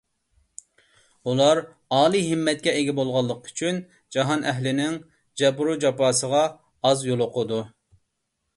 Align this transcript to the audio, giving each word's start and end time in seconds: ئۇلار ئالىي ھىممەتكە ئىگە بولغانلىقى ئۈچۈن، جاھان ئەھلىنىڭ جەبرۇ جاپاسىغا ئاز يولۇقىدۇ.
ئۇلار 1.31 1.59
ئالىي 1.97 2.25
ھىممەتكە 2.29 2.73
ئىگە 2.79 2.95
بولغانلىقى 3.01 3.51
ئۈچۈن، 3.53 3.77
جاھان 4.17 4.49
ئەھلىنىڭ 4.53 4.95
جەبرۇ 5.43 5.79
جاپاسىغا 5.87 6.43
ئاز 6.91 7.09
يولۇقىدۇ. 7.13 7.63